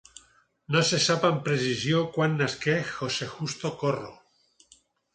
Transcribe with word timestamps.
No 0.75 0.81
se 0.91 0.99
sap 1.07 1.27
amb 1.29 1.43
precisió 1.49 2.01
quan 2.17 2.35
nasqué 2.41 2.77
José 2.97 3.31
justo 3.37 3.75
Corro. 3.85 4.15